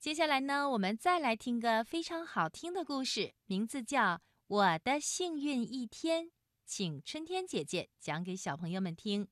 [0.00, 4.00] 接下来呢，我们再来听个非常好听的故事，名字叫
[4.46, 6.24] 《我的幸运一天》，
[6.64, 9.28] 请春天姐姐讲给小朋友们听。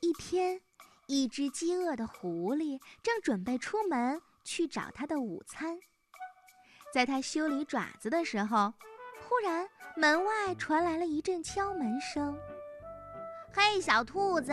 [0.00, 0.62] 一天，
[1.08, 5.78] 一只饥饿的狐狸正准备出门去找它的午餐，
[6.90, 8.72] 在它修理爪子的时候，
[9.28, 12.34] 忽然门外传来了一阵敲门声。
[13.52, 14.50] “嘿，小兔子！”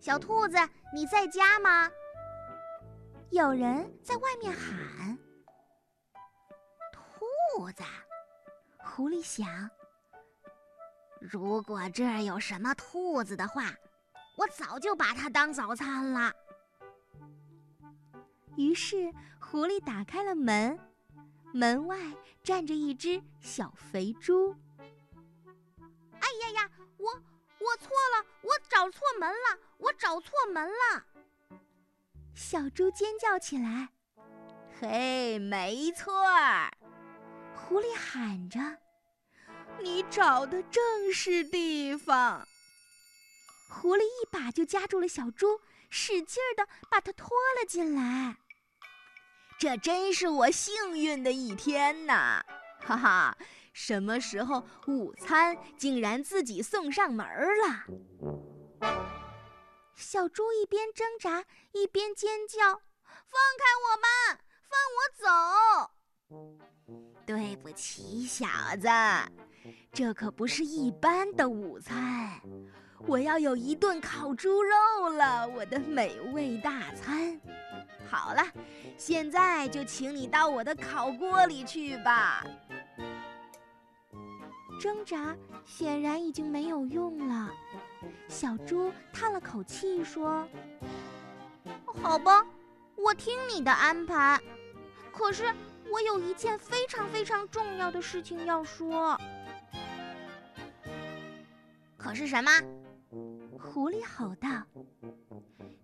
[0.00, 0.56] 小兔子，
[0.92, 1.90] 你在家吗？
[3.30, 5.18] 有人在外面喊。
[6.92, 7.82] 兔子，
[8.78, 9.68] 狐狸想：
[11.20, 13.74] 如果这儿有什么兔子的话，
[14.36, 16.32] 我早就把它当早餐了。
[18.56, 20.78] 于是，狐狸打开了门，
[21.52, 21.98] 门外
[22.42, 24.54] 站着一只小肥猪。
[25.68, 26.70] 哎呀呀，
[27.66, 29.58] 我错了，我找错门了。
[29.78, 31.04] 我找错门了！
[32.34, 33.88] 小猪尖叫起来。
[34.80, 36.70] 嘿，没错儿！
[37.54, 38.58] 狐狸喊着
[39.80, 42.46] ：“你找的正是地方。”
[43.68, 48.36] 狐狸一把就夹住了小猪，使劲儿的把它拖了进来。
[49.58, 52.44] 这真是我幸运的一天呐！
[52.86, 53.36] 哈哈，
[53.72, 57.84] 什么时候午餐竟然自己送上门了？
[59.96, 62.74] 小猪一边挣扎一边尖叫
[63.26, 64.38] ：“放开我吧，
[64.70, 65.26] 放我走！”
[67.26, 68.46] 对不起，小
[68.80, 68.88] 子，
[69.92, 72.40] 这可不是一般的午餐，
[73.00, 77.40] 我要有一顿烤猪肉了，我的美味大餐。
[78.08, 78.44] 好了，
[78.96, 82.46] 现在就请你到我的烤锅里去吧。
[84.80, 87.50] 挣扎显然已经没有用了。
[88.28, 90.46] 小猪叹了口气说
[92.02, 92.46] ：“好吧，
[92.94, 94.40] 我听你的安排。
[95.12, 95.44] 可是
[95.90, 99.18] 我有一件非常非常重要的事情要说。
[101.96, 102.50] 可是什么？”
[103.58, 104.48] 狐狸吼道：“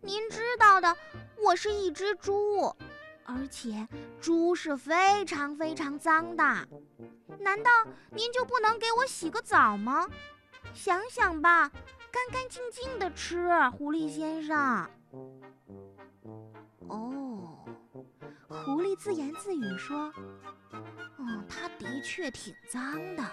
[0.00, 0.96] 您知道的，
[1.44, 2.74] 我是一只猪，
[3.34, 3.86] 而且
[4.20, 6.44] 猪是非常非常脏的。
[7.38, 7.70] 难道
[8.10, 10.06] 您就不能给我洗个澡吗？
[10.74, 11.70] 想想吧。”
[12.12, 14.86] 干干净净的吃，狐狸先生。
[16.80, 17.64] 哦，
[18.48, 20.12] 狐狸自言自语说
[21.16, 23.24] ：“嗯，它的确挺脏的。”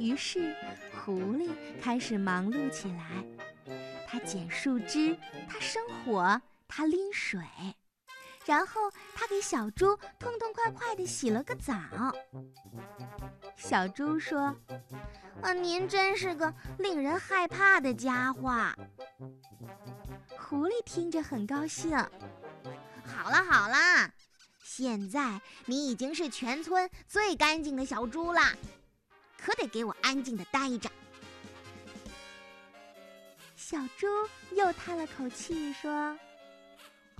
[0.00, 0.56] 于是，
[1.04, 3.22] 狐狸开始忙碌起来。
[4.06, 5.14] 它捡树枝，
[5.46, 7.38] 它生火，它拎水，
[8.46, 11.74] 然后他给小猪痛痛快快地洗了个澡。
[13.56, 14.54] 小猪说。
[15.42, 18.50] 啊，您真是个令人害怕的家伙！
[20.38, 21.94] 狐狸听着很高兴。
[23.04, 24.10] 好了好了，
[24.62, 28.40] 现在你已经是全村最干净的小猪了，
[29.38, 30.90] 可得给我安静的待着。
[33.56, 34.06] 小猪
[34.52, 36.18] 又叹了口气说：“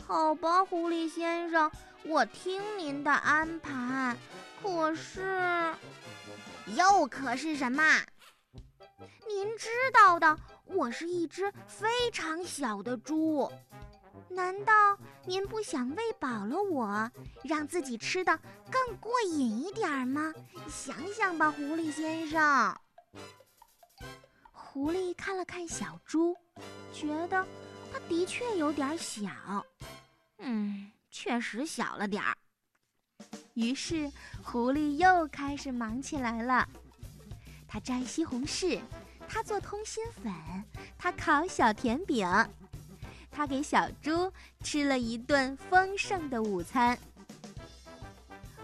[0.07, 1.71] 好吧，狐狸先生，
[2.05, 4.17] 我听您的安排。
[4.63, 5.75] 可是……”
[6.77, 7.83] 又可是什么？
[9.27, 13.51] 您知道的，我是一只非常小的猪。
[14.29, 14.73] 难道
[15.25, 17.11] 您不想喂饱了我，
[17.45, 18.39] 让自己吃的
[18.71, 20.33] 更过瘾一点吗？
[20.69, 22.77] 想想吧，狐狸先生。
[24.53, 26.37] 狐狸看了看小猪，
[26.93, 27.47] 觉得
[27.93, 29.31] 它的确有点小。
[30.39, 32.37] 嗯，确实小了点儿。
[33.55, 34.11] 于是，
[34.43, 36.69] 狐狸又开始忙起来了。
[37.67, 38.81] 它摘西红柿，
[39.29, 40.33] 它做通心粉，
[40.99, 42.29] 它烤小甜饼，
[43.31, 44.33] 它给小猪
[44.63, 46.99] 吃了一顿丰盛的午餐。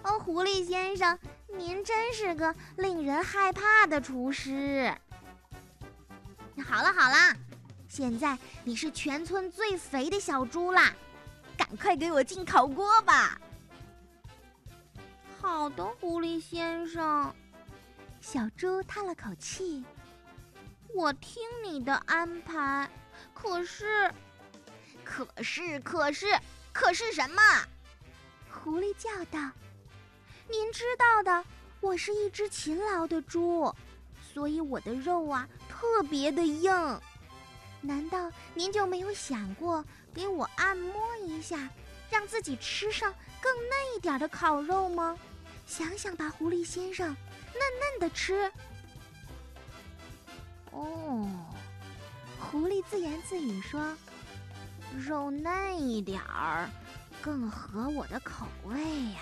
[0.03, 1.19] 哦，狐狸先生，
[1.49, 4.95] 您真是个令人害怕的厨师。
[6.65, 7.37] 好了好了，
[7.89, 10.95] 现在你是全村最肥的小猪啦，
[11.57, 13.41] 赶快给我进烤锅吧。
[15.41, 17.35] 好的，狐狸先生。
[18.21, 19.85] 小猪叹了口气
[20.95, 22.89] ：“我听你的安排，
[23.35, 24.13] 可是，
[25.03, 26.27] 可是，可是，
[26.73, 27.43] 可是什么？”
[28.49, 29.51] 狐狸叫道
[30.49, 31.45] ：“您知道的，
[31.81, 33.75] 我是一只勤劳的猪，
[34.33, 36.71] 所以我的肉啊特别的硬。
[37.83, 39.85] 难道您就没有想过
[40.15, 41.69] 给我按摩一下，
[42.09, 45.19] 让自己吃上更嫩一点的烤肉吗？”
[45.67, 47.61] 想想吧，狐狸先生，嫩
[48.01, 48.51] 嫩的吃。
[50.71, 51.29] 哦，
[52.39, 53.97] 狐狸自言自语说
[54.99, 56.69] ：“肉嫩一点儿，
[57.21, 58.81] 更合我的口味
[59.13, 59.21] 呀。”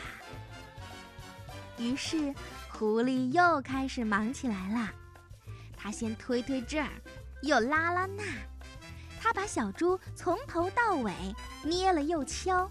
[1.79, 2.35] 于是，
[2.69, 4.93] 狐狸又开始忙起来了。
[5.77, 6.91] 他先推推这儿，
[7.42, 8.22] 又拉拉那。
[9.20, 11.12] 他把小猪从头到尾
[11.62, 12.70] 捏了又敲。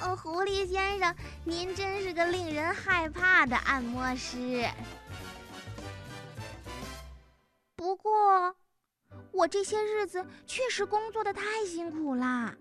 [0.00, 1.14] 哦，狐狸先生，
[1.44, 4.68] 您真是个令人害怕的按摩师。
[7.76, 8.54] 不过，
[9.30, 12.54] 我这些日子确实工作的太辛苦啦。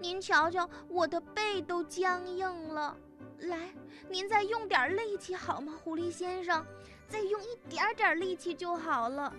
[0.00, 2.96] 您瞧瞧，我的背都僵硬了。
[3.38, 3.70] 来，
[4.08, 6.64] 您再用点力气好吗，狐狸先生？
[7.08, 9.32] 再用一点点力气就好了。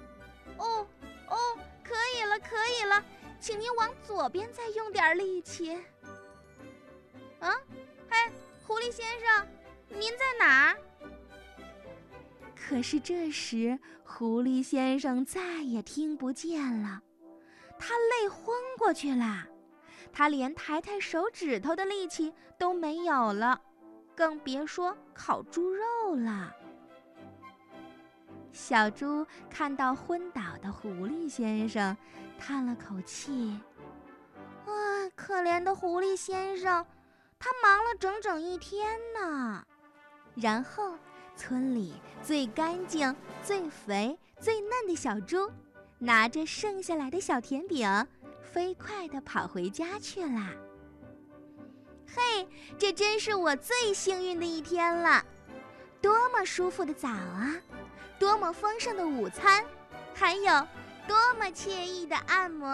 [0.58, 0.88] 哦，
[1.30, 1.38] 哦，
[1.84, 3.04] 可以了，可以了，
[3.40, 5.74] 请您往左边再用点力气。
[7.40, 7.54] 啊，
[8.10, 8.32] 嘿，
[8.66, 9.48] 狐狸先生，
[9.90, 10.78] 您在哪儿？
[12.56, 17.02] 可是这时，狐狸先生再也听不见了，
[17.78, 19.46] 他累昏过去了，
[20.14, 23.60] 他连抬抬手指头的力气都没有了，
[24.16, 26.56] 更别说烤猪肉了。
[28.54, 31.98] 小猪看到昏倒的狐狸先生，
[32.40, 33.60] 叹了口气
[34.66, 36.86] ：“啊，可怜的狐狸先生。”
[37.40, 39.66] 他忙了整整一天呢，
[40.36, 40.98] 然后
[41.36, 43.14] 村里最干净、
[43.44, 45.52] 最肥、最嫩的小猪，
[45.98, 48.08] 拿着剩下来的小甜饼，
[48.42, 50.52] 飞快地跑回家去了。
[52.08, 52.48] 嘿，
[52.78, 55.26] 这真是我最幸运的一天了！
[56.02, 57.56] 多么舒服的澡啊，
[58.20, 59.64] 多么丰盛的午餐，
[60.14, 60.68] 还有
[61.08, 62.70] 多么惬意的按摩。